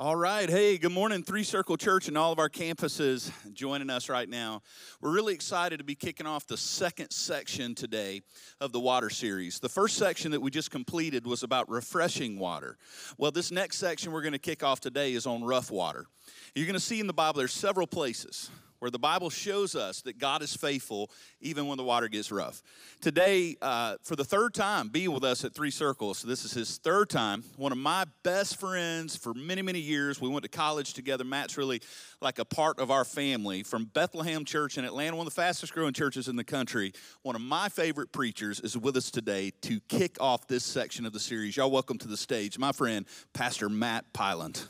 [0.00, 0.48] All right.
[0.48, 4.62] Hey, good morning, Three Circle Church and all of our campuses joining us right now.
[5.00, 8.22] We're really excited to be kicking off the second section today
[8.60, 9.58] of the water series.
[9.58, 12.78] The first section that we just completed was about refreshing water.
[13.16, 16.06] Well, this next section we're going to kick off today is on rough water.
[16.54, 20.02] You're going to see in the Bible there's several places where the Bible shows us
[20.02, 21.10] that God is faithful
[21.40, 22.62] even when the water gets rough.
[23.00, 26.18] Today, uh, for the third time, be with us at Three Circles.
[26.18, 27.44] So this is his third time.
[27.56, 30.20] One of my best friends for many, many years.
[30.20, 31.24] We went to college together.
[31.24, 31.80] Matt's really
[32.20, 35.72] like a part of our family from Bethlehem Church in Atlanta, one of the fastest
[35.72, 36.92] growing churches in the country.
[37.22, 41.12] One of my favorite preachers is with us today to kick off this section of
[41.12, 41.56] the series.
[41.56, 44.66] Y'all welcome to the stage, my friend, Pastor Matt Pyland.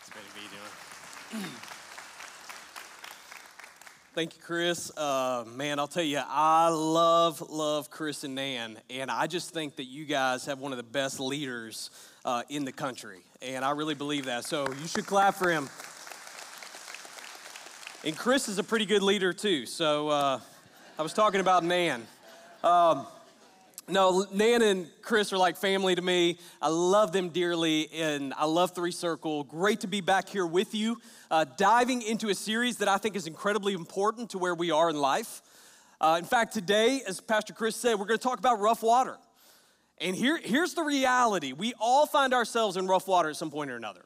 [0.00, 1.50] It's to be doing.
[4.14, 4.90] Thank you, Chris.
[4.96, 9.76] Uh, man, I'll tell you, I love, love Chris and Nan, and I just think
[9.76, 11.90] that you guys have one of the best leaders
[12.24, 14.44] uh, in the country, and I really believe that.
[14.44, 15.68] So you should clap for him.
[18.02, 19.66] And Chris is a pretty good leader too.
[19.66, 20.40] So uh,
[20.98, 22.06] I was talking about Nan.
[22.64, 23.06] Um,
[23.88, 26.38] no, Nan and Chris are like family to me.
[26.60, 29.44] I love them dearly, and I love Three Circle.
[29.44, 33.16] Great to be back here with you, uh, diving into a series that I think
[33.16, 35.42] is incredibly important to where we are in life.
[36.00, 39.16] Uh, in fact, today, as Pastor Chris said, we're going to talk about rough water.
[40.00, 43.70] And here, here's the reality we all find ourselves in rough water at some point
[43.70, 44.04] or another.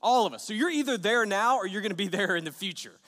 [0.00, 0.44] All of us.
[0.44, 2.98] So you're either there now or you're going to be there in the future.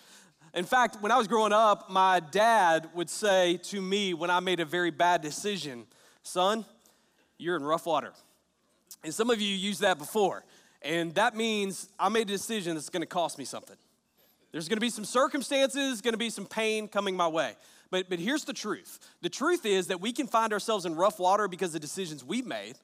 [0.55, 4.41] In fact, when I was growing up, my dad would say to me when I
[4.41, 5.87] made a very bad decision,
[6.23, 6.65] Son,
[7.39, 8.13] you're in rough water.
[9.05, 10.45] And some of you used that before.
[10.83, 13.77] And that means I made a decision that's gonna cost me something.
[14.51, 17.55] There's gonna be some circumstances, gonna be some pain coming my way.
[17.91, 21.19] But, but here's the truth the truth is that we can find ourselves in rough
[21.19, 22.75] water because of decisions we've made,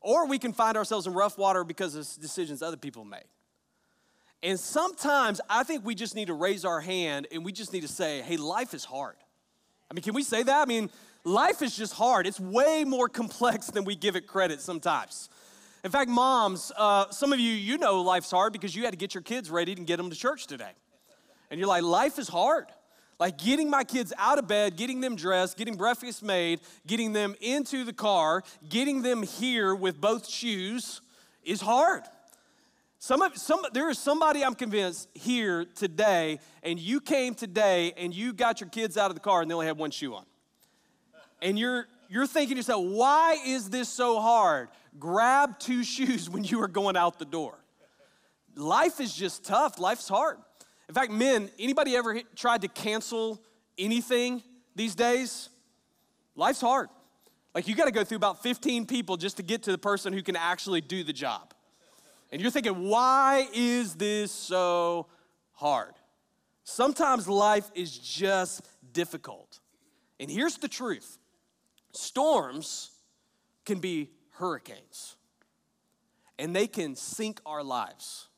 [0.00, 3.24] or we can find ourselves in rough water because of decisions other people made.
[4.42, 7.82] And sometimes I think we just need to raise our hand and we just need
[7.82, 9.16] to say, hey, life is hard.
[9.90, 10.62] I mean, can we say that?
[10.62, 10.90] I mean,
[11.24, 12.26] life is just hard.
[12.26, 15.28] It's way more complex than we give it credit sometimes.
[15.84, 18.96] In fact, moms, uh, some of you, you know life's hard because you had to
[18.96, 20.72] get your kids ready and get them to church today.
[21.50, 22.66] And you're like, life is hard.
[23.18, 27.34] Like getting my kids out of bed, getting them dressed, getting breakfast made, getting them
[27.40, 31.00] into the car, getting them here with both shoes
[31.42, 32.02] is hard.
[32.98, 38.12] Some of some there is somebody I'm convinced here today, and you came today and
[38.12, 40.24] you got your kids out of the car and they only had one shoe on.
[41.40, 44.68] And you're you're thinking to yourself, why is this so hard?
[44.98, 47.58] Grab two shoes when you are going out the door.
[48.56, 49.78] Life is just tough.
[49.78, 50.38] Life's hard.
[50.88, 53.40] In fact, men, anybody ever tried to cancel
[53.76, 54.42] anything
[54.74, 55.50] these days?
[56.34, 56.88] Life's hard.
[57.54, 60.12] Like you got to go through about 15 people just to get to the person
[60.12, 61.54] who can actually do the job.
[62.30, 65.06] And you're thinking, why is this so
[65.52, 65.94] hard?
[66.64, 69.60] Sometimes life is just difficult.
[70.20, 71.18] And here's the truth
[71.92, 72.90] storms
[73.64, 75.16] can be hurricanes,
[76.38, 78.28] and they can sink our lives.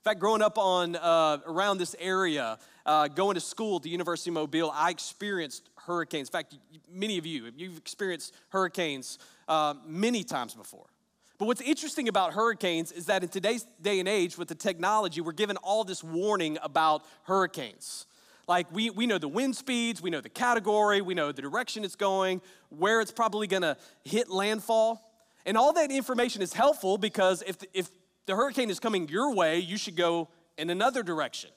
[0.00, 3.88] In fact, growing up on uh, around this area, uh, going to school at the
[3.88, 6.28] University of Mobile, I experienced hurricanes.
[6.28, 6.58] In fact,
[6.92, 9.18] many of you, you've experienced hurricanes
[9.48, 10.86] uh, many times before.
[11.38, 15.20] But what's interesting about hurricanes is that in today's day and age, with the technology,
[15.20, 18.06] we're given all this warning about hurricanes.
[18.46, 21.84] Like we, we know the wind speeds, we know the category, we know the direction
[21.84, 25.10] it's going, where it's probably gonna hit landfall.
[25.44, 27.88] And all that information is helpful because if, if
[28.26, 31.50] the hurricane is coming your way, you should go in another direction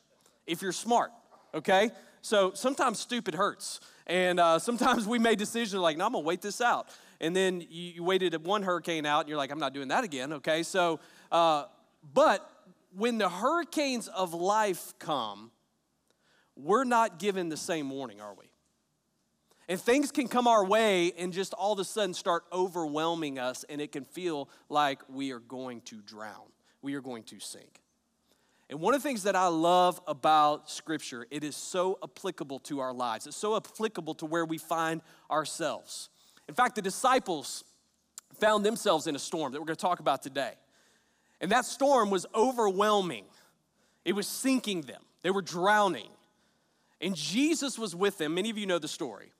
[0.47, 1.11] if you're smart,
[1.53, 1.91] okay?
[2.21, 3.79] So sometimes stupid hurts.
[4.07, 7.61] And uh, sometimes we made decisions like, no, I'm gonna wait this out and then
[7.61, 10.63] you, you waited one hurricane out and you're like, I'm not doing that again, okay?
[10.63, 10.99] So,
[11.31, 11.65] uh,
[12.13, 12.49] but
[12.95, 15.51] when the hurricanes of life come,
[16.55, 18.45] we're not given the same warning, are we?
[19.69, 23.65] And things can come our way and just all of a sudden start overwhelming us,
[23.67, 26.47] and it can feel like we are going to drown,
[26.81, 27.81] we are going to sink.
[28.69, 32.79] And one of the things that I love about Scripture, it is so applicable to
[32.79, 33.25] our lives.
[33.25, 36.09] It's so applicable to where we find ourselves.
[36.47, 37.63] In fact, the disciples
[38.39, 40.53] found themselves in a storm that we're going to talk about today.
[41.41, 43.25] And that storm was overwhelming,
[44.05, 46.09] it was sinking them, they were drowning.
[46.99, 48.33] And Jesus was with them.
[48.33, 49.31] Many of you know the story.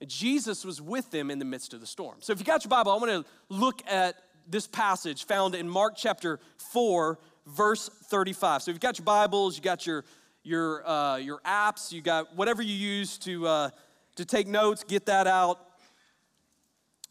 [0.00, 2.18] And Jesus was with them in the midst of the storm.
[2.20, 4.14] So if you got your Bible, I want to look at
[4.48, 6.38] this passage found in Mark chapter
[6.72, 8.62] 4, verse 35.
[8.62, 10.04] So if you've got your Bibles, you got your
[10.42, 13.70] your uh, your apps, you got whatever you use to uh,
[14.16, 15.58] to take notes, get that out.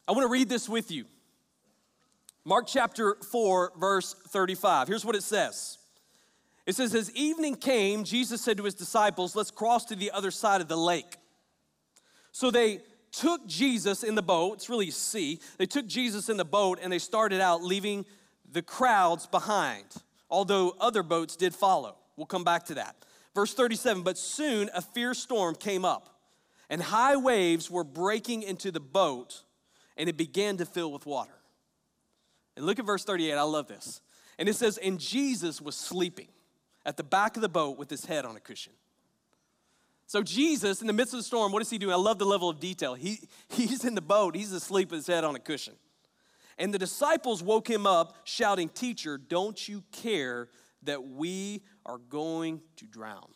[0.10, 1.06] I want to read this with you.
[2.44, 4.88] Mark chapter 4, verse 35.
[4.88, 5.78] Here's what it says
[6.66, 10.32] It says, As evening came, Jesus said to his disciples, Let's cross to the other
[10.32, 11.18] side of the lake.
[12.32, 12.80] So they
[13.12, 15.40] took Jesus in the boat, it's really sea.
[15.60, 18.04] They took Jesus in the boat and they started out leaving
[18.52, 19.86] the crowds behind,
[20.28, 21.98] although other boats did follow.
[22.18, 22.96] We'll come back to that.
[23.36, 26.20] Verse 37 But soon a fierce storm came up,
[26.68, 29.44] and high waves were breaking into the boat,
[30.00, 31.36] and it began to fill with water.
[32.56, 34.01] And look at verse 38, I love this.
[34.40, 36.30] And it says, And Jesus was sleeping
[36.86, 38.74] at the back of the boat with his head on a cushion.
[40.07, 41.94] So, Jesus, in the midst of the storm, what is he doing?
[41.94, 42.96] I love the level of detail.
[42.96, 43.19] He,
[43.50, 45.75] he's in the boat, he's asleep with his head on a cushion.
[46.57, 50.48] And the disciples woke him up, shouting, Teacher, don't you care
[50.84, 53.28] that we are going to drown?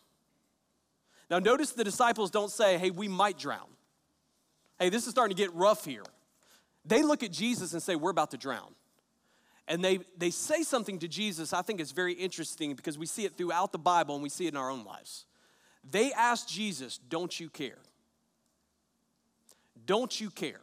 [1.30, 3.68] Now, notice the disciples don't say, Hey, we might drown.
[4.80, 6.04] Hey, this is starting to get rough here.
[6.86, 8.74] They look at Jesus and say, We're about to drown.
[9.68, 13.26] And they, they say something to Jesus I think is very interesting because we see
[13.26, 15.26] it throughout the Bible and we see it in our own lives.
[15.90, 17.80] They ask Jesus, Don't you care?
[19.86, 20.62] Don't you care?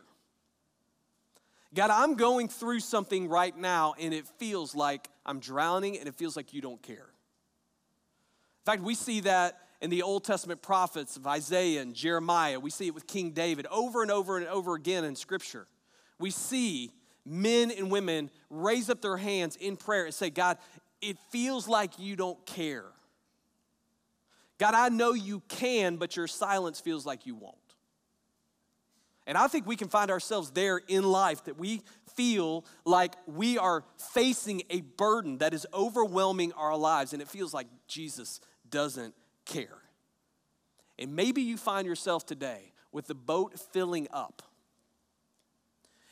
[1.73, 6.17] God, I'm going through something right now and it feels like I'm drowning and it
[6.17, 6.97] feels like you don't care.
[6.97, 12.59] In fact, we see that in the Old Testament prophets of Isaiah and Jeremiah.
[12.59, 15.67] We see it with King David over and over and over again in Scripture.
[16.21, 16.93] We see
[17.25, 20.59] men and women raise up their hands in prayer and say, God,
[21.01, 22.85] it feels like you don't care.
[24.59, 27.57] God, I know you can, but your silence feels like you won't.
[29.27, 31.83] And I think we can find ourselves there in life that we
[32.15, 37.55] feel like we are facing a burden that is overwhelming our lives, and it feels
[37.55, 39.15] like Jesus doesn't
[39.47, 39.79] care.
[40.99, 44.43] And maybe you find yourself today with the boat filling up,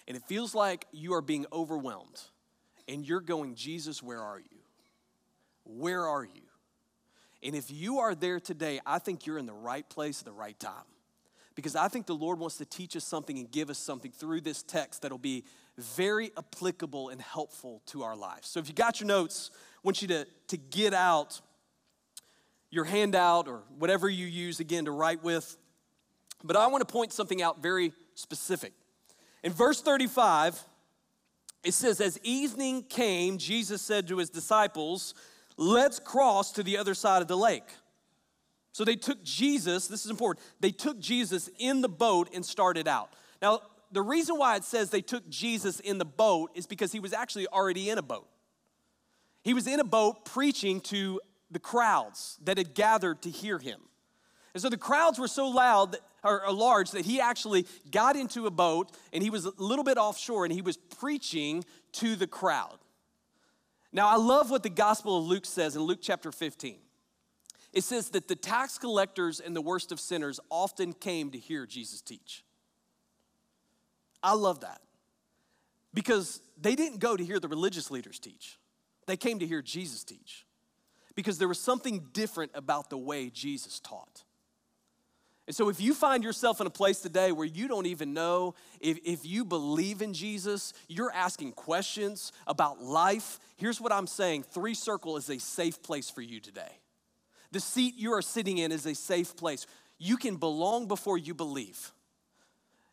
[0.08, 2.20] and it feels like you are being overwhelmed,
[2.88, 4.58] and you're going, Jesus, where are you?
[5.64, 6.42] Where are you?
[7.42, 10.32] And if you are there today, I think you're in the right place at the
[10.32, 10.72] right time.
[11.54, 14.40] Because I think the Lord wants to teach us something and give us something through
[14.40, 15.44] this text that'll be
[15.76, 18.48] very applicable and helpful to our lives.
[18.48, 21.40] So if you got your notes, I want you to, to get out
[22.70, 25.56] your handout or whatever you use again to write with.
[26.42, 28.72] But I want to point something out very specific.
[29.42, 30.60] In verse 35,
[31.64, 35.14] it says, As evening came, Jesus said to his disciples,
[35.56, 37.68] let's cross to the other side of the lake.
[38.72, 42.86] So they took Jesus, this is important, they took Jesus in the boat and started
[42.86, 43.10] out.
[43.42, 47.00] Now, the reason why it says they took Jesus in the boat is because he
[47.00, 48.28] was actually already in a boat.
[49.42, 51.20] He was in a boat preaching to
[51.50, 53.80] the crowds that had gathered to hear him.
[54.58, 58.48] And so the crowds were so loud or, or large that he actually got into
[58.48, 62.26] a boat and he was a little bit offshore and he was preaching to the
[62.26, 62.76] crowd.
[63.92, 66.78] Now, I love what the Gospel of Luke says in Luke chapter 15.
[67.72, 71.64] It says that the tax collectors and the worst of sinners often came to hear
[71.64, 72.42] Jesus teach.
[74.24, 74.80] I love that
[75.94, 78.58] because they didn't go to hear the religious leaders teach,
[79.06, 80.46] they came to hear Jesus teach
[81.14, 84.24] because there was something different about the way Jesus taught.
[85.48, 88.54] And so, if you find yourself in a place today where you don't even know
[88.80, 94.42] if, if you believe in Jesus, you're asking questions about life, here's what I'm saying
[94.42, 96.68] Three Circle is a safe place for you today.
[97.50, 99.66] The seat you are sitting in is a safe place.
[99.96, 101.92] You can belong before you believe.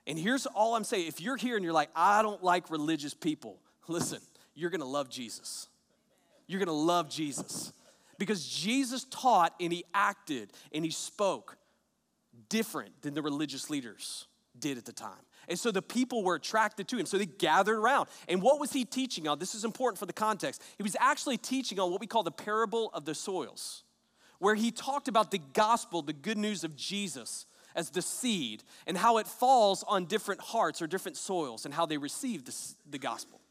[0.08, 3.14] And here's all I'm saying if you're here and you're like, I don't like religious
[3.14, 3.60] people,
[3.90, 4.22] listen,
[4.54, 5.68] you're gonna love Jesus.
[6.48, 7.74] You're gonna love Jesus.
[8.18, 11.58] Because Jesus taught and he acted and he spoke
[12.50, 14.28] different than the religious leaders
[14.58, 15.12] did at the time.
[15.48, 17.06] And so the people were attracted to him.
[17.06, 18.10] So they gathered around.
[18.28, 19.38] And what was he teaching on?
[19.40, 20.62] This is important for the context.
[20.78, 23.84] He was actually teaching on what we call the parable of the soils,
[24.40, 28.98] where he talked about the gospel, the good news of Jesus as the seed, and
[28.98, 32.56] how it falls on different hearts or different soils, and how they receive the,
[32.90, 33.42] the gospel.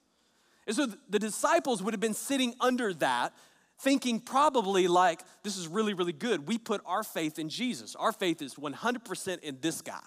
[0.67, 3.35] And so the disciples would have been sitting under that
[3.79, 6.49] thinking probably like, this is really, really good.
[6.49, 7.95] We put our faith in Jesus.
[7.97, 10.01] Our faith is 100% in this guy.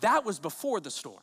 [0.00, 1.22] That was before the storm.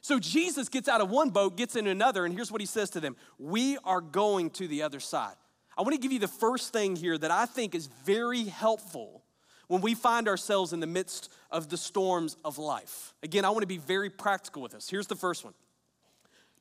[0.00, 2.90] So Jesus gets out of one boat, gets in another, and here's what he says
[2.90, 5.34] to them We are going to the other side.
[5.76, 9.22] I want to give you the first thing here that I think is very helpful
[9.68, 13.14] when we find ourselves in the midst of the storms of life.
[13.22, 14.88] Again, I want to be very practical with this.
[14.88, 15.54] Here's the first one.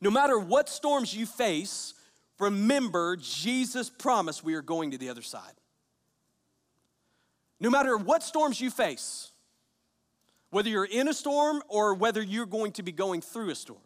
[0.01, 1.93] No matter what storms you face,
[2.39, 5.53] remember Jesus promised we are going to the other side.
[7.59, 9.31] No matter what storms you face,
[10.51, 13.79] whether you're in a storm or whether you're going to be going through a storm,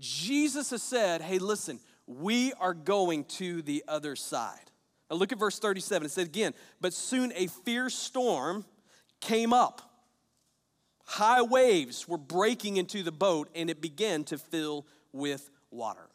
[0.00, 4.70] Jesus has said, hey, listen, we are going to the other side.
[5.10, 6.06] Now look at verse 37.
[6.06, 8.64] It said again, but soon a fierce storm
[9.20, 9.82] came up.
[11.06, 16.08] High waves were breaking into the boat and it began to fill with water.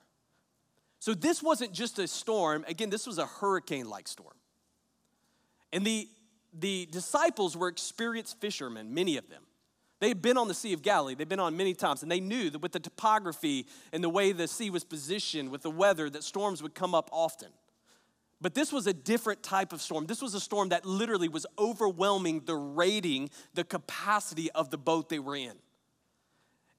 [1.00, 2.65] So this wasn't just a storm.
[2.68, 4.36] Again, this was a hurricane like storm.
[5.72, 6.08] And the,
[6.53, 9.44] the disciples were experienced fishermen, many of them.
[10.00, 12.22] They had been on the Sea of Galilee, they'd been on many times, and they
[12.22, 16.10] knew that with the topography and the way the sea was positioned, with the weather,
[16.10, 17.50] that storms would come up often.
[18.41, 20.06] But this was a different type of storm.
[20.06, 25.10] This was a storm that literally was overwhelming the rating, the capacity of the boat
[25.10, 25.58] they were in.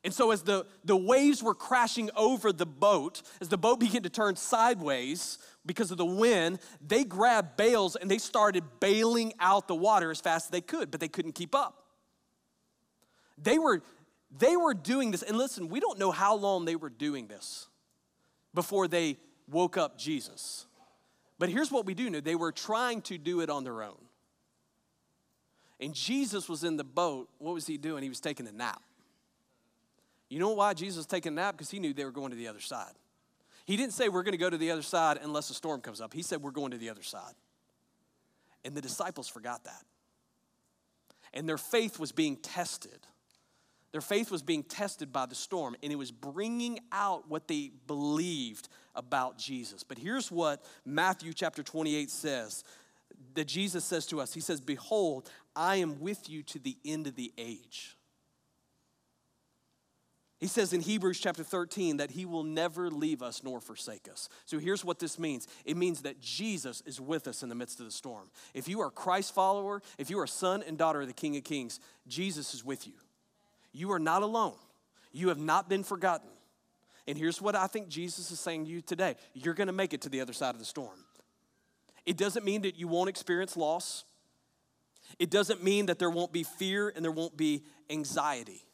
[0.02, 4.02] And so, as the, the waves were crashing over the boat, as the boat began
[4.02, 9.69] to turn sideways because of the wind, they grabbed bales and they started bailing out
[9.69, 11.85] the water as fast as they could, but they couldn't keep up.
[13.42, 13.83] They were,
[14.37, 17.69] they were doing this, and listen, we don't know how long they were doing this
[18.54, 20.66] before they woke up Jesus.
[21.38, 23.97] But here's what we do know they were trying to do it on their own.
[25.78, 27.30] And Jesus was in the boat.
[27.38, 28.02] What was he doing?
[28.02, 28.83] He was taking a nap.
[30.31, 31.57] You know why Jesus was taking a nap?
[31.57, 32.93] Because he knew they were going to the other side.
[33.67, 36.01] He didn't say we're going to go to the other side unless a storm comes
[36.01, 36.15] up.
[36.15, 37.35] He said we're going to the other side.
[38.65, 39.85] And the disciples forgot that.
[41.35, 43.07] And their faith was being tested.
[43.93, 47.73] Their faith was being tested by the storm, and it was bringing out what they
[47.89, 49.83] believed about Jesus.
[49.83, 52.63] But here's what Matthew chapter 28 says
[53.35, 57.09] that Jesus says to us He says, Behold, I am with you to the end
[57.09, 57.97] of the age.
[60.41, 64.31] He says in Hebrews chapter 13 that he will never leave us nor forsake us.
[64.47, 67.79] So here's what this means it means that Jesus is with us in the midst
[67.79, 68.31] of the storm.
[68.55, 71.45] If you are Christ follower, if you are son and daughter of the King of
[71.45, 71.79] Kings,
[72.09, 72.95] Jesus is with you.
[73.73, 74.57] You are not alone.
[75.13, 76.31] You have not been forgotten.
[77.07, 80.01] And here's what I think Jesus is saying to you today you're to make it
[80.03, 81.05] to the other side of the storm.
[82.07, 84.05] It doesn't mean that you won't experience loss,
[85.19, 88.65] it doesn't mean that there won't be fear and there won't be anxiety.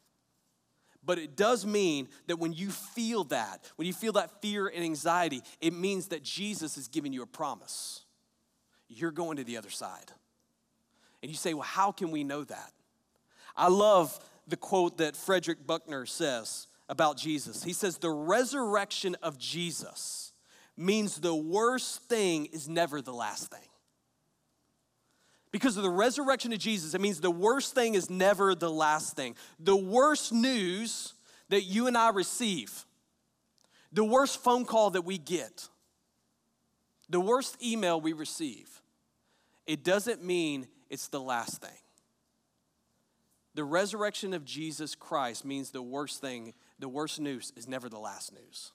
[1.07, 4.83] But it does mean that when you feel that, when you feel that fear and
[4.83, 8.01] anxiety, it means that Jesus is giving you a promise.
[8.89, 10.11] You're going to the other side.
[11.23, 12.73] And you say, well, how can we know that?
[13.55, 17.63] I love the quote that Frederick Buechner says about Jesus.
[17.63, 20.33] He says, The resurrection of Jesus
[20.75, 23.67] means the worst thing is never the last thing.
[25.51, 29.15] Because of the resurrection of Jesus, it means the worst thing is never the last
[29.15, 29.35] thing.
[29.59, 31.13] The worst news
[31.49, 32.85] that you and I receive,
[33.91, 35.67] the worst phone call that we get,
[37.09, 38.81] the worst email we receive,
[39.65, 41.77] it doesn't mean it's the last thing.
[43.55, 47.97] The resurrection of Jesus Christ means the worst thing, the worst news is never the
[47.97, 48.71] last news.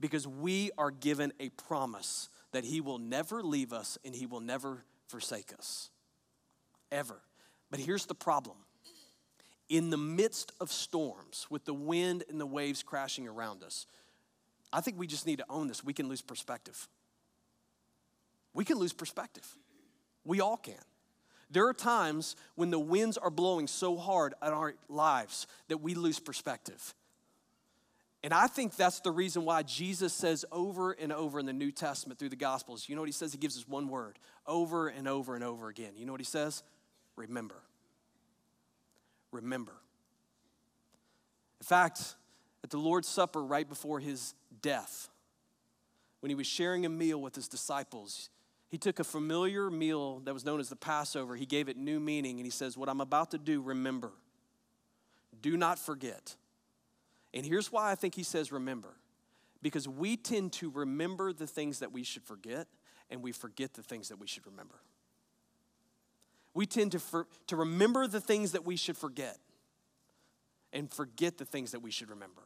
[0.00, 4.40] Because we are given a promise that He will never leave us and He will
[4.40, 5.90] never forsake us.
[6.92, 7.20] Ever.
[7.70, 8.56] But here's the problem
[9.68, 13.86] in the midst of storms, with the wind and the waves crashing around us,
[14.72, 15.82] I think we just need to own this.
[15.82, 16.88] We can lose perspective.
[18.52, 19.46] We can lose perspective.
[20.24, 20.74] We all can.
[21.50, 25.94] There are times when the winds are blowing so hard at our lives that we
[25.94, 26.94] lose perspective.
[28.24, 31.70] And I think that's the reason why Jesus says over and over in the New
[31.70, 33.32] Testament through the Gospels, you know what he says?
[33.32, 35.92] He gives us one word over and over and over again.
[35.94, 36.62] You know what he says?
[37.16, 37.56] Remember.
[39.30, 39.74] Remember.
[41.60, 42.14] In fact,
[42.64, 45.10] at the Lord's Supper, right before his death,
[46.20, 48.30] when he was sharing a meal with his disciples,
[48.70, 52.00] he took a familiar meal that was known as the Passover, he gave it new
[52.00, 54.12] meaning, and he says, What I'm about to do, remember.
[55.42, 56.36] Do not forget.
[57.34, 58.94] And here's why I think he says remember
[59.60, 62.66] because we tend to remember the things that we should forget,
[63.10, 64.74] and we forget the things that we should remember.
[66.52, 69.38] We tend to, for, to remember the things that we should forget
[70.72, 72.42] and forget the things that we should remember.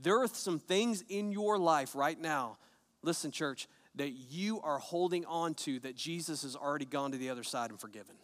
[0.00, 2.58] There are some things in your life right now,
[3.02, 7.28] listen, church, that you are holding on to that Jesus has already gone to the
[7.28, 8.14] other side and forgiven.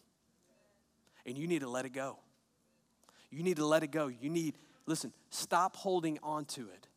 [1.26, 2.18] And you need to let it go.
[3.30, 4.06] You need to let it go.
[4.06, 4.54] You need,
[4.88, 6.88] listen, stop holding on to it.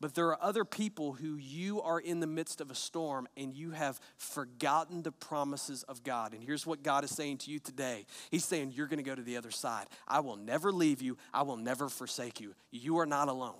[0.00, 3.52] But there are other people who you are in the midst of a storm and
[3.52, 6.34] you have forgotten the promises of God.
[6.34, 9.16] And here's what God is saying to you today He's saying, You're going to go
[9.16, 9.86] to the other side.
[10.06, 12.54] I will never leave you, I will never forsake you.
[12.70, 13.54] You are not alone.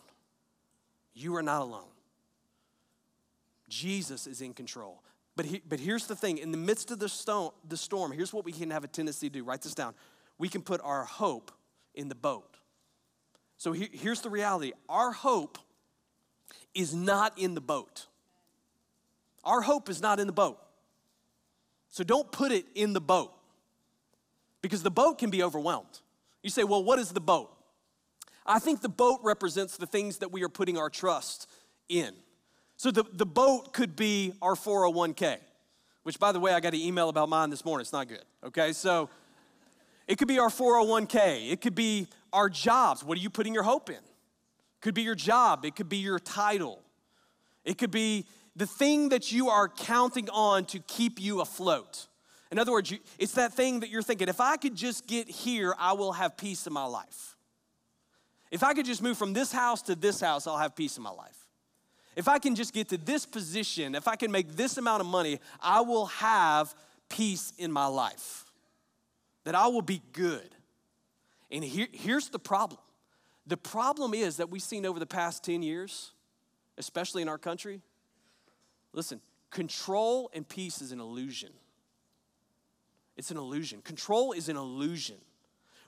[1.14, 1.90] You are not alone.
[3.68, 5.02] Jesus is in control.
[5.34, 8.32] But, he, but here's the thing in the midst of the, stone, the storm, here's
[8.32, 9.44] what we can have a tendency to do.
[9.44, 9.94] Write this down.
[10.38, 11.50] We can put our hope
[11.94, 12.56] in the boat.
[13.58, 15.58] So he, here's the reality our hope
[16.74, 18.06] is not in the boat.
[19.44, 20.58] Our hope is not in the boat.
[21.90, 23.32] So don't put it in the boat
[24.62, 26.00] because the boat can be overwhelmed.
[26.42, 27.50] You say, well, what is the boat?
[28.46, 31.48] I think the boat represents the things that we are putting our trust
[31.88, 32.14] in.
[32.76, 35.38] So the, the boat could be our 401k,
[36.04, 37.82] which, by the way, I got an email about mine this morning.
[37.82, 38.72] It's not good, okay?
[38.72, 39.10] So
[40.08, 43.04] it could be our 401k, it could be our jobs.
[43.04, 43.96] What are you putting your hope in?
[43.96, 46.82] It could be your job, it could be your title,
[47.64, 52.08] it could be the thing that you are counting on to keep you afloat.
[52.50, 55.74] In other words, it's that thing that you're thinking, if I could just get here,
[55.78, 57.36] I will have peace in my life.
[58.50, 61.02] If I could just move from this house to this house, I'll have peace in
[61.02, 61.46] my life.
[62.16, 65.06] If I can just get to this position, if I can make this amount of
[65.06, 66.74] money, I will have
[67.08, 68.47] peace in my life.
[69.48, 70.50] That I will be good.
[71.50, 72.82] And here, here's the problem
[73.46, 76.12] the problem is that we've seen over the past 10 years,
[76.76, 77.80] especially in our country,
[78.92, 81.48] listen, control and peace is an illusion.
[83.16, 83.80] It's an illusion.
[83.80, 85.16] Control is an illusion.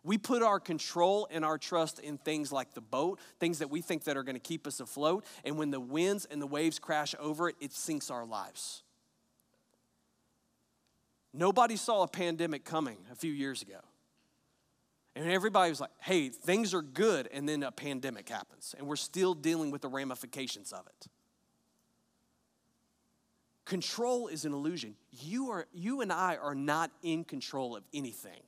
[0.04, 3.82] We put our control and our trust in things like the boat, things that we
[3.82, 6.78] think that are going to keep us afloat, and when the winds and the waves
[6.78, 8.84] crash over it, it sinks our lives.
[11.32, 13.80] Nobody saw a pandemic coming a few years ago.
[15.16, 18.96] And everybody was like, hey, things are good, and then a pandemic happens, and we're
[18.96, 21.06] still dealing with the ramifications of it.
[23.64, 24.94] Control is an illusion.
[25.10, 28.42] You, are, you and I are not in control of anything.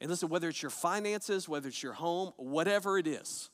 [0.00, 3.50] And listen, whether it's your finances, whether it's your home, whatever it is,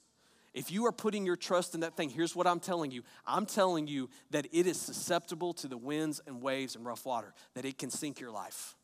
[0.52, 3.46] if you are putting your trust in that thing, here's what I'm telling you I'm
[3.46, 7.64] telling you that it is susceptible to the winds and waves and rough water, that
[7.64, 8.74] it can sink your life.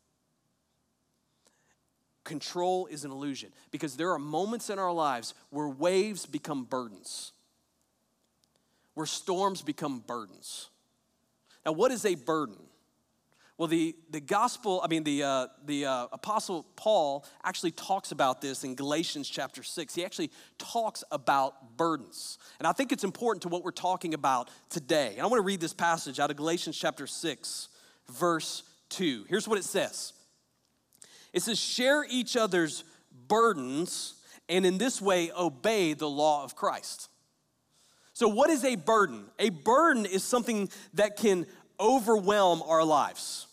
[2.23, 7.31] Control is an illusion because there are moments in our lives where waves become burdens,
[8.95, 10.69] where storms become burdens.
[11.65, 12.57] Now, what is a burden?
[13.57, 18.39] Well, the, the gospel, I mean, the, uh, the uh, apostle Paul actually talks about
[18.39, 19.95] this in Galatians chapter 6.
[19.95, 20.29] He actually
[20.59, 22.37] talks about burdens.
[22.59, 25.13] And I think it's important to what we're talking about today.
[25.13, 27.69] And I want to read this passage out of Galatians chapter 6,
[28.11, 29.25] verse 2.
[29.27, 30.13] Here's what it says
[31.33, 32.83] It says, Share each other's
[33.27, 34.13] burdens,
[34.47, 37.09] and in this way obey the law of Christ.
[38.13, 39.25] So, what is a burden?
[39.39, 41.47] A burden is something that can
[41.79, 43.46] overwhelm our lives.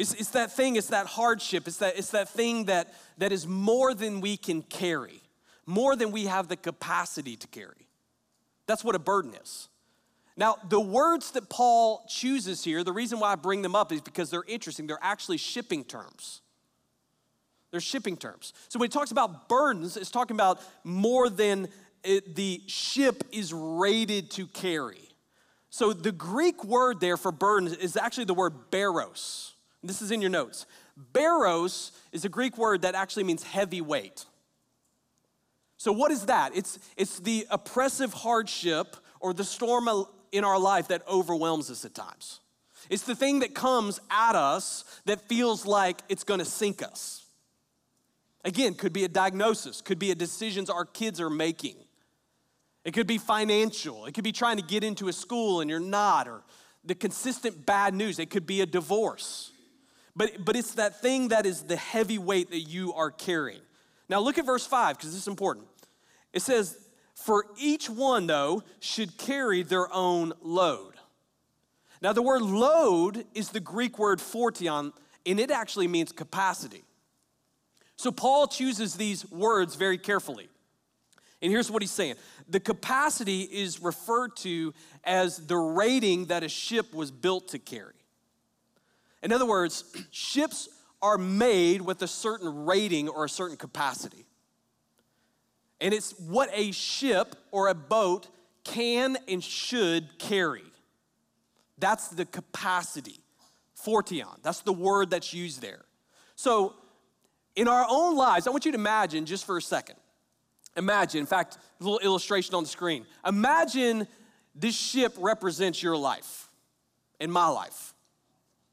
[0.00, 3.46] It's, it's that thing, it's that hardship, it's that, it's that thing that, that is
[3.46, 5.20] more than we can carry,
[5.66, 7.86] more than we have the capacity to carry.
[8.66, 9.68] That's what a burden is.
[10.38, 14.00] Now, the words that Paul chooses here, the reason why I bring them up is
[14.00, 14.86] because they're interesting.
[14.86, 16.40] They're actually shipping terms.
[17.70, 18.54] They're shipping terms.
[18.70, 21.68] So when he talks about burdens, it's talking about more than
[22.02, 25.10] it, the ship is rated to carry.
[25.68, 29.52] So the Greek word there for burden is actually the word baros.
[29.82, 30.66] This is in your notes.
[31.14, 34.24] Baros is a Greek word that actually means heavy weight.
[35.76, 36.54] So what is that?
[36.54, 39.88] It's, it's the oppressive hardship or the storm
[40.32, 42.40] in our life that overwhelms us at times.
[42.90, 47.24] It's the thing that comes at us that feels like it's gonna sink us.
[48.44, 51.76] Again, could be a diagnosis, could be a decisions our kids are making
[52.84, 54.06] it could be financial.
[54.06, 56.42] It could be trying to get into a school and you're not, or
[56.84, 58.18] the consistent bad news.
[58.18, 59.52] It could be a divorce.
[60.20, 63.62] But, but it's that thing that is the heavy weight that you are carrying.
[64.06, 65.66] Now look at verse 5, because this is important.
[66.34, 66.76] It says,
[67.14, 70.92] For each one, though, should carry their own load.
[72.02, 74.92] Now the word load is the Greek word phortion,
[75.24, 76.84] and it actually means capacity.
[77.96, 80.50] So Paul chooses these words very carefully.
[81.40, 86.48] And here's what he's saying the capacity is referred to as the rating that a
[86.50, 87.94] ship was built to carry.
[89.22, 90.68] In other words, ships
[91.02, 94.26] are made with a certain rating or a certain capacity.
[95.80, 98.28] And it's what a ship or a boat
[98.64, 100.62] can and should carry.
[101.78, 103.20] That's the capacity.
[103.82, 105.80] Phortion, that's the word that's used there.
[106.36, 106.74] So,
[107.56, 109.96] in our own lives, I want you to imagine just for a second
[110.76, 113.04] Imagine, in fact, a little illustration on the screen.
[113.26, 114.06] Imagine
[114.54, 116.48] this ship represents your life
[117.18, 117.89] and my life.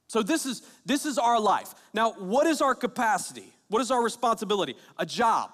[0.08, 1.74] So this is this is our life.
[1.94, 3.54] Now, what is our capacity?
[3.70, 4.76] What is our responsibility?
[4.98, 5.52] A job,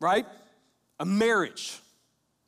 [0.00, 0.26] right?
[0.98, 1.78] A marriage.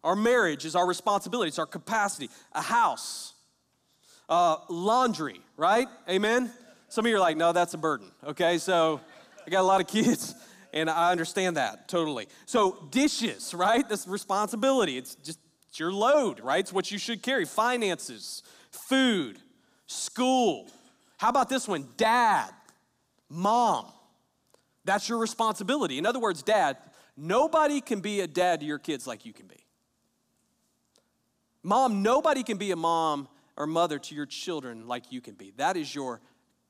[0.04, 2.30] Our marriage is our responsibility, it's our capacity.
[2.52, 3.34] A house,
[4.28, 5.88] uh, laundry, right?
[6.08, 6.50] Amen?
[6.88, 8.58] Some of you are like, no, that's a burden, okay?
[8.58, 9.00] So
[9.46, 10.34] I got a lot of kids
[10.72, 12.28] and I understand that totally.
[12.46, 13.86] So, dishes, right?
[13.88, 14.96] That's responsibility.
[14.96, 16.60] It's just It's your load, right?
[16.60, 17.44] It's what you should carry.
[17.44, 19.38] Finances, food,
[19.86, 20.68] school.
[21.18, 21.88] How about this one?
[21.96, 22.50] Dad,
[23.28, 23.86] mom.
[24.84, 25.98] That's your responsibility.
[25.98, 26.78] In other words, dad,
[27.16, 29.66] nobody can be a dad to your kids like you can be.
[31.62, 35.52] Mom, nobody can be a mom or mother to your children like you can be.
[35.56, 36.22] That is your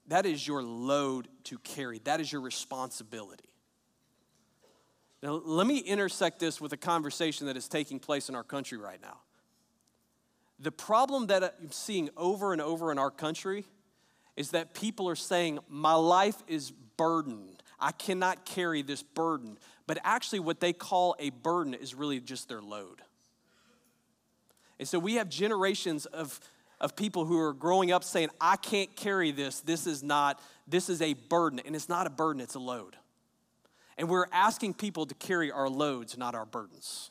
[0.08, 1.98] that is your load to carry.
[2.04, 3.50] That is your responsibility.
[5.22, 8.78] Now, let me intersect this with a conversation that is taking place in our country
[8.78, 9.18] right now.
[10.58, 13.66] The problem that I'm seeing over and over in our country
[14.38, 17.60] is that people are saying, My life is burdened.
[17.80, 19.58] I cannot carry this burden.
[19.86, 23.02] But actually, what they call a burden is really just their load.
[24.78, 26.38] And so we have generations of,
[26.80, 29.60] of people who are growing up saying, I can't carry this.
[29.60, 31.60] This is not, this is a burden.
[31.64, 32.96] And it's not a burden, it's a load.
[33.96, 37.10] And we're asking people to carry our loads, not our burdens.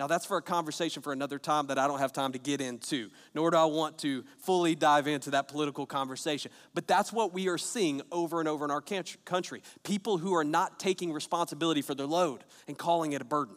[0.00, 2.60] Now, that's for a conversation for another time that I don't have time to get
[2.60, 6.50] into, nor do I want to fully dive into that political conversation.
[6.74, 8.82] But that's what we are seeing over and over in our
[9.24, 13.54] country people who are not taking responsibility for their load and calling it a burden.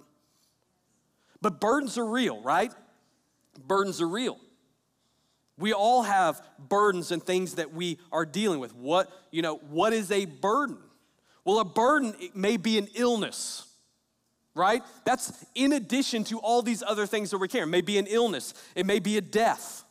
[1.41, 2.71] But burdens are real, right?
[3.65, 4.37] Burdens are real.
[5.57, 8.75] We all have burdens and things that we are dealing with.
[8.75, 10.77] What, you know, what is a burden?
[11.43, 13.65] Well, a burden may be an illness,
[14.57, 14.83] right?
[15.05, 17.69] That's in addition to all these other things that we're carrying.
[17.69, 19.83] It may be an illness, it may be a death,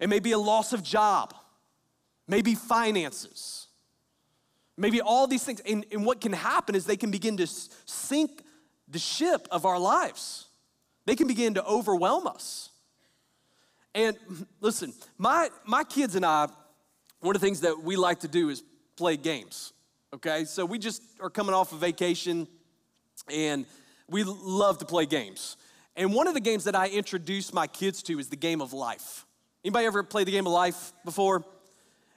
[0.00, 1.34] it may be a loss of job,
[2.26, 3.68] maybe finances,
[4.76, 5.60] maybe all these things.
[5.60, 8.42] And, and what can happen is they can begin to sink
[8.88, 10.46] the ship of our lives.
[11.06, 12.70] They can begin to overwhelm us.
[13.94, 14.16] And
[14.60, 16.48] listen, my, my kids and I,
[17.20, 18.62] one of the things that we like to do is
[18.96, 19.72] play games.
[20.12, 22.46] Okay, so we just are coming off a vacation
[23.28, 23.66] and
[24.08, 25.56] we love to play games.
[25.96, 28.72] And one of the games that I introduced my kids to is the game of
[28.72, 29.26] life.
[29.64, 31.44] Anybody ever played the game of life before?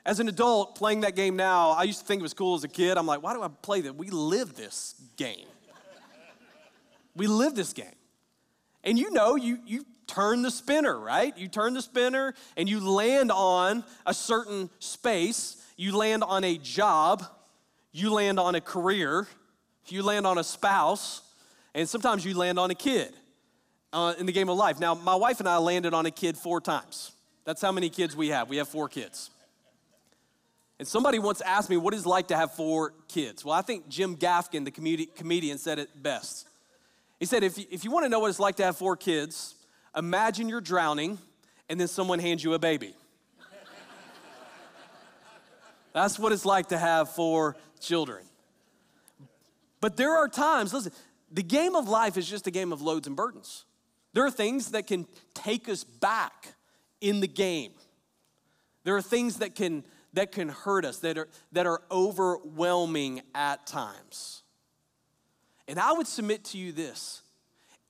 [0.06, 2.63] As an adult, playing that game now, I used to think it was cool as
[2.63, 2.97] a kid.
[2.97, 3.95] I'm like, why do I play that?
[3.95, 5.45] We live this game.
[7.15, 7.86] we live this game.
[8.84, 11.38] And you know, you, you turn the spinner, right?
[11.38, 16.58] You turn the spinner and you land on a certain space, you land on a
[16.58, 17.23] job,
[17.91, 19.28] you land on a career,
[19.88, 21.21] you land on a spouse,
[21.78, 23.13] and sometimes you land on a kid
[23.94, 24.80] uh, in the game of life.
[24.80, 27.12] Now, my wife and I landed on a kid four times.
[27.46, 28.50] That's how many kids we have.
[28.50, 29.30] We have four kids.
[30.80, 33.46] And somebody once asked me, what it's like to have four kids?
[33.46, 36.48] Well, I think Jim Gaffigan, the comedian, said it best.
[37.20, 38.98] He said, if you, if you want to know what it's like to have four
[38.98, 39.54] kids,
[39.96, 41.20] imagine you're drowning
[41.70, 42.96] and then someone hands you a baby.
[45.94, 48.24] That's what it's like to have four children.
[49.80, 50.92] But there are times, listen,
[51.32, 53.66] the game of life is just a game of loads and burdens.
[54.13, 56.54] There are things that can take us back
[57.02, 57.74] in the game.
[58.84, 63.68] There are things that can that can hurt us, that are that are overwhelming at
[63.68, 64.44] times.
[65.68, 67.22] And I would submit to you this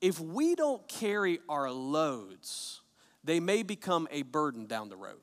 [0.00, 2.80] if we don't carry our loads,
[3.24, 5.20] they may become a burden down the road.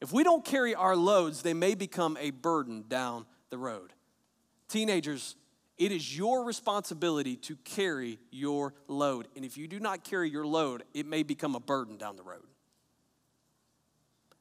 [0.00, 3.92] If we don't carry our loads, they may become a burden down the road.
[4.68, 5.36] Teenagers,
[5.76, 9.28] it is your responsibility to carry your load.
[9.34, 12.22] And if you do not carry your load, it may become a burden down the
[12.22, 12.46] road.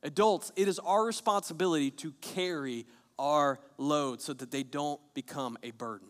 [0.03, 2.85] Adults, it is our responsibility to carry
[3.17, 6.09] our load so that they don't become a burden.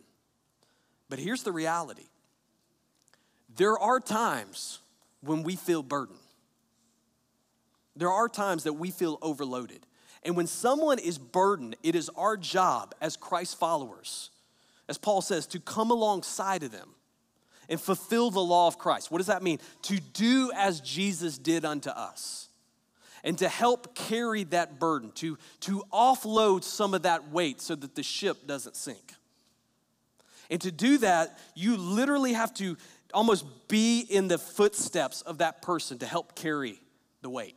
[1.09, 2.07] But here's the reality
[3.55, 4.79] there are times
[5.21, 6.17] when we feel burdened,
[7.95, 9.85] there are times that we feel overloaded.
[10.25, 14.31] And when someone is burdened, it is our job as Christ followers,
[14.93, 16.89] as Paul says, to come alongside of them
[17.67, 19.09] and fulfill the law of Christ.
[19.09, 19.57] What does that mean?
[19.83, 22.47] To do as Jesus did unto us
[23.23, 27.95] and to help carry that burden, to, to offload some of that weight so that
[27.95, 29.15] the ship doesn't sink.
[30.51, 32.77] And to do that, you literally have to
[33.15, 36.79] almost be in the footsteps of that person to help carry
[37.23, 37.55] the weight.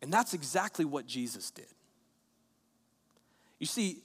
[0.00, 1.66] And that's exactly what Jesus did.
[3.58, 4.02] You see,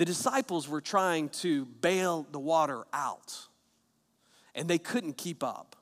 [0.00, 3.38] the disciples were trying to bail the water out,
[4.54, 5.76] and they couldn't keep up.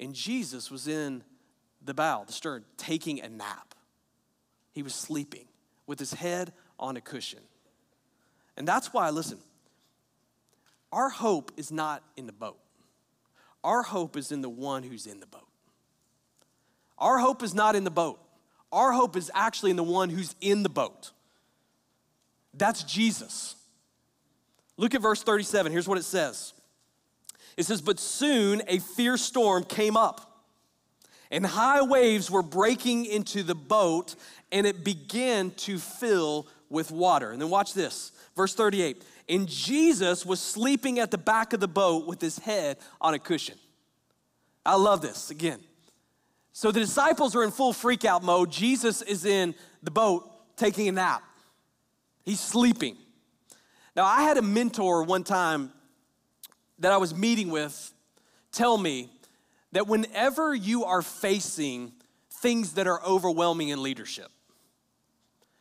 [0.00, 1.22] And Jesus was in
[1.80, 3.76] the bow, the stern, taking a nap.
[4.72, 5.44] He was sleeping
[5.86, 7.38] with his head on a cushion.
[8.56, 9.38] And that's why, listen,
[10.90, 12.58] our hope is not in the boat.
[13.62, 15.46] Our hope is in the one who's in the boat.
[16.98, 18.18] Our hope is not in the boat.
[18.72, 21.12] Our hope is actually in the one who's in the boat.
[22.54, 23.56] That's Jesus.
[24.76, 25.72] Look at verse 37.
[25.72, 26.54] Here's what it says
[27.56, 30.44] It says, But soon a fierce storm came up,
[31.30, 34.14] and high waves were breaking into the boat,
[34.50, 37.30] and it began to fill with water.
[37.30, 38.12] And then watch this.
[38.34, 42.78] Verse 38 And Jesus was sleeping at the back of the boat with his head
[43.00, 43.58] on a cushion.
[44.64, 45.30] I love this.
[45.30, 45.60] Again,
[46.52, 48.50] so the disciples are in full freakout mode.
[48.50, 51.22] Jesus is in the boat taking a nap.
[52.24, 52.96] He's sleeping.
[53.94, 55.72] Now, I had a mentor one time
[56.78, 57.92] that I was meeting with
[58.52, 59.10] tell me
[59.72, 61.92] that whenever you are facing
[62.30, 64.30] things that are overwhelming in leadership,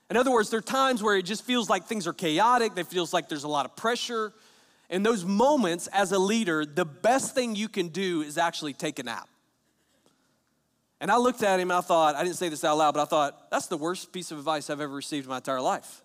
[0.10, 2.88] in other words, there are times where it just feels like things are chaotic, it
[2.88, 4.34] feels like there's a lot of pressure.
[4.90, 9.00] In those moments, as a leader, the best thing you can do is actually take
[9.00, 9.30] a nap.
[11.00, 13.02] And I looked at him and I thought, I didn't say this out loud, but
[13.02, 16.04] I thought, that's the worst piece of advice I've ever received in my entire life.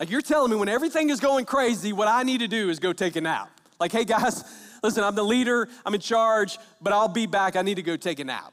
[0.00, 2.78] Like, you're telling me when everything is going crazy, what I need to do is
[2.78, 3.50] go take a nap.
[3.78, 4.44] Like, hey guys,
[4.82, 7.56] listen, I'm the leader, I'm in charge, but I'll be back.
[7.56, 8.52] I need to go take a nap.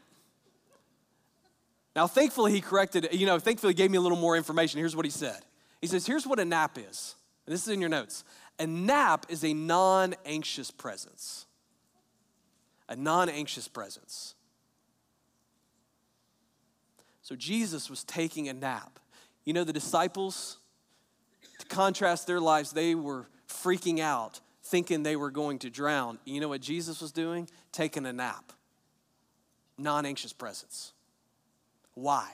[1.95, 4.80] Now, thankfully, he corrected, you know, thankfully, he gave me a little more information.
[4.80, 5.39] Here's what he said
[5.82, 7.15] He says, here's what a nap is.
[7.45, 8.23] And this is in your notes.
[8.60, 11.47] A nap is a non anxious presence.
[12.88, 14.36] A non anxious presence.
[17.23, 18.99] So Jesus was taking a nap.
[19.45, 20.58] You know, the disciples,
[21.62, 26.19] to contrast their lives, they were freaking out, thinking they were going to drown.
[26.26, 27.50] You know what Jesus was doing?
[27.71, 28.54] Taking a nap.
[29.78, 30.93] Non anxious presence.
[31.93, 32.30] Why?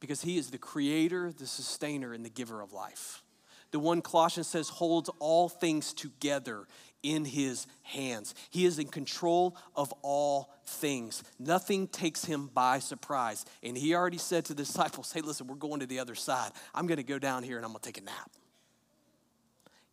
[0.00, 3.22] Because he is the creator, the sustainer, and the giver of life.
[3.70, 6.66] The one Colossians says holds all things together
[7.02, 8.34] in his hands.
[8.50, 11.22] He is in control of all things.
[11.38, 13.44] Nothing takes him by surprise.
[13.62, 16.52] And he already said to the disciples, Hey, listen, we're going to the other side.
[16.74, 18.30] I'm going to go down here and I'm going to take a nap.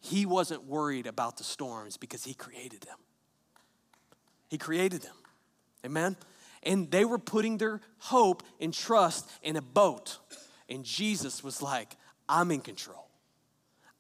[0.02, 2.98] He wasn't worried about the storms because he created them.
[4.50, 5.16] He created them.
[5.86, 6.16] Amen?
[6.64, 10.18] And they were putting their hope and trust in a boat.
[10.70, 11.96] And Jesus was like,
[12.28, 13.08] I'm in control.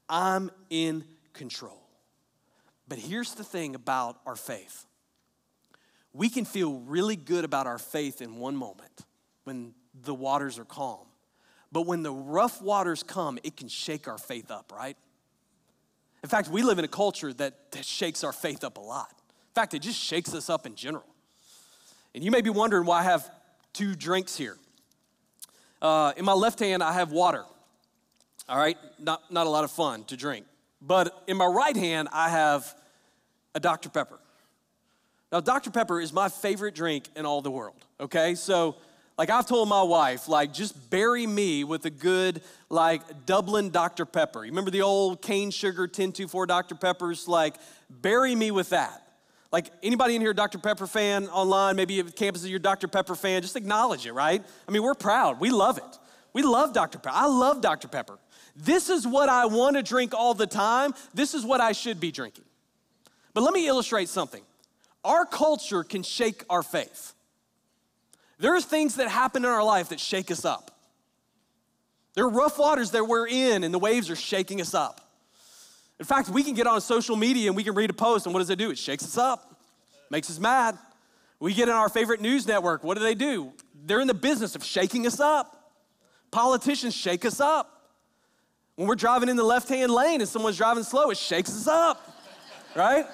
[0.08, 1.89] I'm in control.
[2.90, 4.86] But here's the thing about our faith
[6.12, 9.06] we can feel really good about our faith in one moment
[9.44, 11.06] when the waters are calm.
[11.72, 14.98] But when the rough waters come, it can shake our faith up, right?
[16.24, 19.12] In fact, we live in a culture that, that shakes our faith up a lot.
[19.12, 21.06] In fact, it just shakes us up in general.
[22.16, 23.30] And you may be wondering why I have
[23.72, 24.58] two drinks here.
[25.80, 27.46] Uh, in my left hand, I have water.
[28.50, 30.48] All right, not, not a lot of fun to drink.
[30.82, 32.74] But in my right hand, I have
[33.60, 33.90] a Dr.
[33.90, 34.20] Pepper.
[35.32, 35.70] Now, Dr.
[35.70, 38.34] Pepper is my favorite drink in all the world, okay?
[38.36, 38.78] So,
[39.18, 44.06] like I've told my wife, like just bury me with a good, like Dublin Dr.
[44.06, 44.46] Pepper.
[44.46, 46.76] You remember the old cane sugar 1024 Dr.
[46.76, 47.28] Peppers?
[47.28, 47.56] Like,
[47.90, 49.06] bury me with that.
[49.52, 50.58] Like anybody in here, Dr.
[50.58, 52.88] Pepper fan online, maybe at campus you're Dr.
[52.88, 54.42] Pepper fan, just acknowledge it, right?
[54.68, 55.40] I mean, we're proud.
[55.40, 56.00] We love it.
[56.32, 56.98] We love Dr.
[57.00, 57.16] Pepper.
[57.16, 57.88] I love Dr.
[57.88, 58.20] Pepper.
[58.56, 60.94] This is what I want to drink all the time.
[61.14, 62.46] This is what I should be drinking.
[63.34, 64.44] But let me illustrate something.
[65.04, 67.14] Our culture can shake our faith.
[68.40, 70.72] There are things that happen in our life that shake us up.
[72.16, 75.02] There are rough waters that we're in, and the waves are shaking us up.
[76.00, 78.34] In fact, we can get on social media and we can read a post, and
[78.34, 78.72] what does it do?
[78.72, 79.56] It shakes us up,
[80.10, 80.78] makes us mad.
[81.40, 83.52] We get in our favorite news network, what do they do?
[83.86, 85.72] They're in the business of shaking us up.
[86.32, 87.92] Politicians shake us up.
[88.76, 91.68] When we're driving in the left hand lane and someone's driving slow, it shakes us
[91.68, 92.02] up,
[92.76, 93.06] right?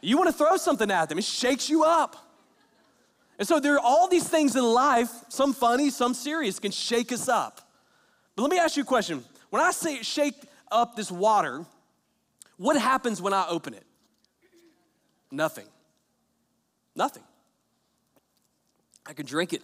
[0.00, 2.16] You want to throw something at them, it shakes you up.
[3.38, 7.12] And so there are all these things in life, some funny, some serious, can shake
[7.12, 7.60] us up.
[8.34, 9.24] But let me ask you a question.
[9.50, 10.34] When I say shake
[10.70, 11.64] up this water,
[12.56, 13.84] what happens when I open it?
[15.30, 15.66] Nothing.
[16.96, 17.22] Nothing.
[19.06, 19.62] I can drink it.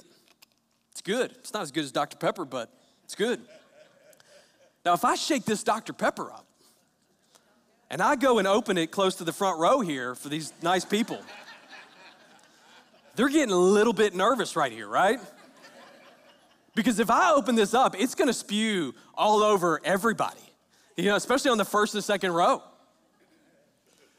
[0.92, 1.32] It's good.
[1.32, 2.16] It's not as good as Dr.
[2.16, 3.40] Pepper, but it's good.
[4.84, 5.92] Now, if I shake this Dr.
[5.92, 6.46] Pepper up
[7.90, 10.84] and I go and open it close to the front row here for these nice
[10.84, 11.20] people,
[13.16, 15.20] they're getting a little bit nervous right here, right?
[16.74, 20.40] Because if I open this up, it's gonna spew all over everybody,
[20.96, 22.62] you know, especially on the first and second row.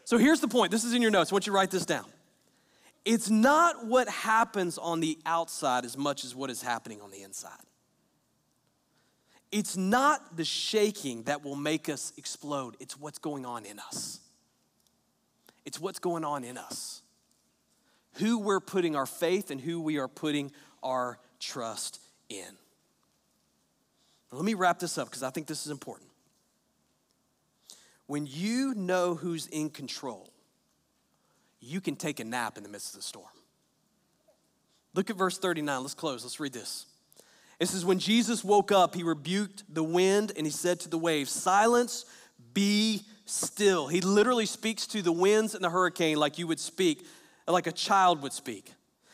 [0.06, 1.32] So here's the point this is in your notes.
[1.32, 2.06] I want you to write this down.
[3.04, 7.21] It's not what happens on the outside as much as what is happening on the
[7.21, 7.51] inside.
[9.55, 14.19] It's not the shaking that will make us explode, it's what's going on in us.
[15.63, 17.01] It's what's going on in us.
[18.15, 20.51] Who we're putting our faith and who we are putting
[20.83, 22.43] our trust in.
[24.29, 26.09] Now, let me wrap this up because I think this is important.
[28.07, 30.33] when you know who's in control,
[31.61, 33.31] you can take a nap in the midst of the storm.
[34.93, 35.81] Look at verse 39.
[35.81, 36.25] Let's close.
[36.25, 36.87] Let's read this.
[37.59, 40.97] It says, When Jesus woke up, he rebuked the wind and he said to the
[40.97, 42.05] waves, Silence,
[42.53, 43.87] be still.
[43.87, 47.05] He literally speaks to the winds and the hurricane like you would speak,
[47.47, 48.71] like a child would speak.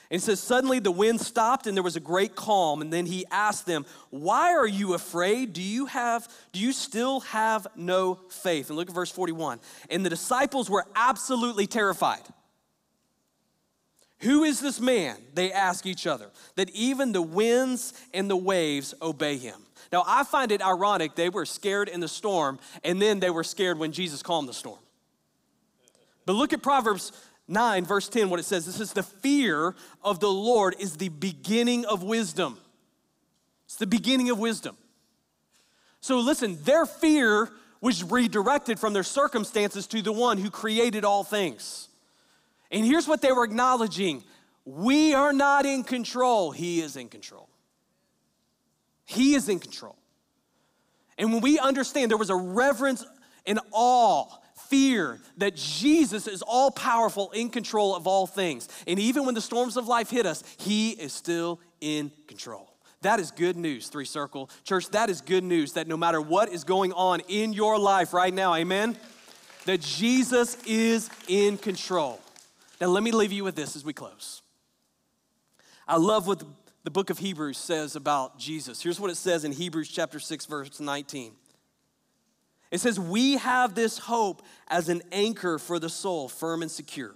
[0.10, 2.82] And it says, Suddenly the wind stopped and there was a great calm.
[2.82, 5.54] And then he asked them, Why are you afraid?
[5.54, 8.70] Do you have, do you still have no faith?
[8.70, 9.60] And look at verse 41.
[9.90, 12.24] And the disciples were absolutely terrified.
[14.22, 15.18] Who is this man?
[15.34, 19.60] They ask each other, that even the winds and the waves obey him.
[19.92, 23.44] Now, I find it ironic they were scared in the storm, and then they were
[23.44, 24.80] scared when Jesus calmed the storm.
[26.26, 27.12] But look at Proverbs
[27.48, 28.66] 9, verse 10, what it says.
[28.66, 32.58] This is the fear of the Lord is the beginning of wisdom.
[33.66, 34.78] It's the beginning of wisdom.
[36.00, 37.50] So listen, their fear
[37.82, 41.88] was redirected from their circumstances to the one who created all things.
[42.72, 44.24] And here's what they were acknowledging
[44.66, 47.50] we are not in control, He is in control.
[49.06, 49.98] He is in control.
[51.18, 53.06] And when we understand there was a reverence
[53.46, 54.26] and awe,
[54.70, 58.70] fear that Jesus is all powerful, in control of all things.
[58.88, 62.72] And even when the storms of life hit us, He is still in control.
[63.02, 64.50] That is good news, Three Circle.
[64.64, 68.14] Church, that is good news that no matter what is going on in your life
[68.14, 68.96] right now, amen,
[69.66, 72.20] that Jesus is in control.
[72.82, 74.42] Now, let me leave you with this as we close.
[75.88, 76.44] I love what
[76.84, 78.82] the book of Hebrews says about Jesus.
[78.82, 81.34] Here's what it says in Hebrews chapter 6, verse 19.
[82.72, 87.14] It says, We have this hope as an anchor for the soul, firm and secure.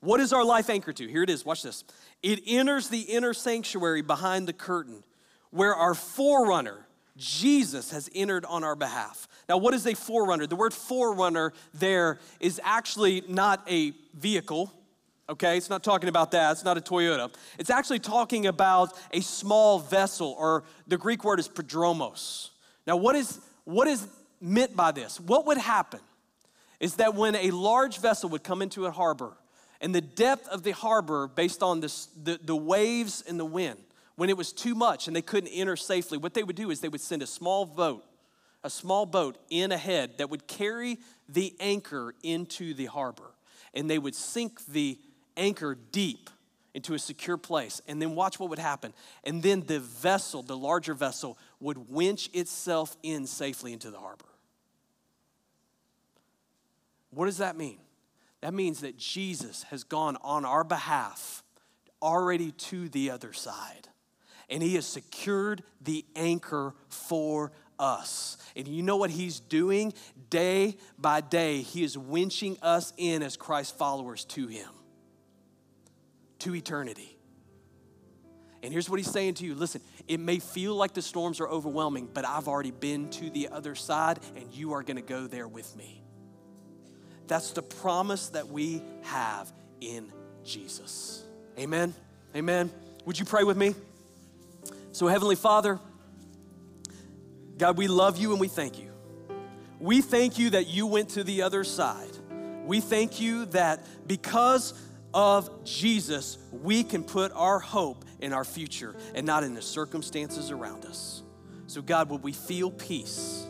[0.00, 1.06] What is our life anchor to?
[1.06, 1.84] Here it is, watch this.
[2.20, 5.04] It enters the inner sanctuary behind the curtain
[5.50, 6.88] where our forerunner,
[7.22, 9.28] Jesus, has entered on our behalf.
[9.48, 10.46] Now, what is a forerunner?
[10.46, 14.72] The word forerunner there is actually not a vehicle,
[15.28, 15.56] okay?
[15.56, 16.52] It's not talking about that.
[16.52, 17.32] It's not a Toyota.
[17.58, 22.50] It's actually talking about a small vessel, or the Greek word is prodromos.
[22.86, 24.06] Now, what is, what is
[24.40, 25.20] meant by this?
[25.20, 26.00] What would happen
[26.80, 29.32] is that when a large vessel would come into a harbor,
[29.80, 33.78] and the depth of the harbor, based on this, the, the waves and the wind,
[34.16, 36.80] when it was too much and they couldn't enter safely, what they would do is
[36.80, 38.04] they would send a small boat
[38.64, 40.98] a small boat in ahead that would carry
[41.28, 43.30] the anchor into the harbor.
[43.74, 44.98] And they would sink the
[45.36, 46.30] anchor deep
[46.74, 47.80] into a secure place.
[47.88, 48.92] And then watch what would happen.
[49.24, 54.26] And then the vessel, the larger vessel, would winch itself in safely into the harbor.
[57.10, 57.78] What does that mean?
[58.40, 61.42] That means that Jesus has gone on our behalf
[62.00, 63.88] already to the other side.
[64.52, 68.36] And he has secured the anchor for us.
[68.54, 69.94] And you know what he's doing?
[70.28, 74.68] Day by day, he is winching us in as Christ followers to him,
[76.40, 77.18] to eternity.
[78.62, 81.48] And here's what he's saying to you listen, it may feel like the storms are
[81.48, 85.26] overwhelming, but I've already been to the other side, and you are going to go
[85.26, 86.02] there with me.
[87.26, 90.12] That's the promise that we have in
[90.44, 91.24] Jesus.
[91.58, 91.94] Amen.
[92.36, 92.70] Amen.
[93.06, 93.74] Would you pray with me?
[94.92, 95.80] So, Heavenly Father,
[97.56, 98.92] God, we love you and we thank you.
[99.80, 102.10] We thank you that you went to the other side.
[102.66, 104.74] We thank you that because
[105.14, 110.50] of Jesus, we can put our hope in our future and not in the circumstances
[110.50, 111.22] around us.
[111.66, 113.46] So, God, would we feel peace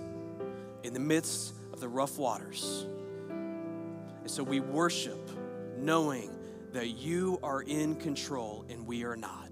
[0.84, 2.86] in the midst of the rough waters?
[3.28, 5.28] And so we worship
[5.76, 6.30] knowing
[6.72, 9.51] that you are in control and we are not.